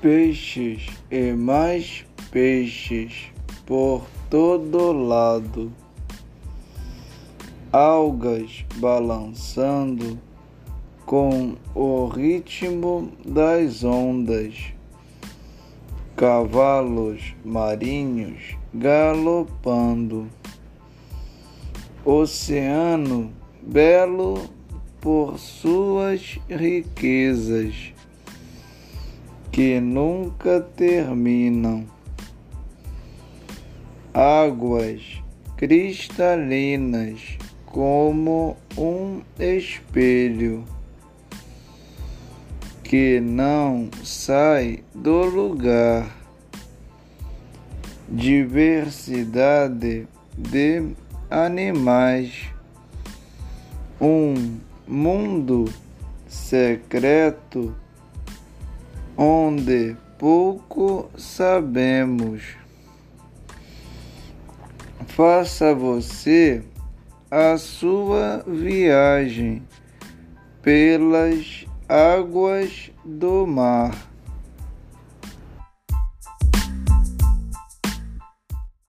peixes 0.00 0.86
e 1.10 1.32
mais 1.32 2.06
peixes 2.30 3.30
por 3.66 4.02
todo 4.30 4.92
lado, 4.92 5.70
algas 7.70 8.64
balançando 8.76 10.18
com 11.04 11.54
o 11.74 12.06
ritmo 12.06 13.12
das 13.26 13.84
ondas, 13.84 14.54
cavalos 16.16 17.34
marinhos 17.44 18.56
galopando, 18.72 20.28
oceano 22.06 23.30
belo 23.60 24.48
por 24.98 25.38
suas 25.38 26.38
riquezas 26.48 27.92
que 29.60 29.78
nunca 29.78 30.62
terminam. 30.74 31.84
Águas 34.14 35.22
cristalinas 35.54 37.36
como 37.66 38.56
um 38.74 39.20
espelho 39.38 40.64
que 42.82 43.20
não 43.20 43.90
sai 44.02 44.82
do 44.94 45.24
lugar. 45.24 46.10
Diversidade 48.08 50.08
de 50.38 50.94
animais. 51.30 52.48
Um 54.00 54.56
mundo 54.88 55.66
secreto 56.26 57.76
onde 59.22 59.94
pouco 60.18 61.10
sabemos. 61.14 62.56
Faça 65.08 65.74
você 65.74 66.62
a 67.30 67.58
sua 67.58 68.42
viagem 68.46 69.62
pelas 70.62 71.66
águas 71.86 72.90
do 73.04 73.46
mar. 73.46 74.09